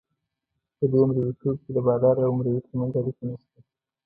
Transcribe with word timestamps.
په 0.77 0.85
دې 0.91 1.01
مرییتوب 1.07 1.55
کې 1.63 1.71
د 1.75 1.77
بادار 1.87 2.15
او 2.25 2.31
مریي 2.37 2.59
ترمنځ 2.65 2.93
اړیکه 2.99 3.23
نشته. 3.29 3.57